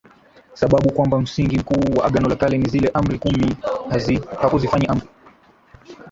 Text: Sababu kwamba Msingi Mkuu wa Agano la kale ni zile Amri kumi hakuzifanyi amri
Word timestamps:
Sababu 0.53 0.91
kwamba 0.93 1.21
Msingi 1.21 1.57
Mkuu 1.57 1.97
wa 1.99 2.05
Agano 2.05 2.29
la 2.29 2.35
kale 2.35 2.57
ni 2.57 2.69
zile 2.69 2.91
Amri 2.93 3.19
kumi 3.19 3.55
hakuzifanyi 4.41 4.85
amri 4.85 5.07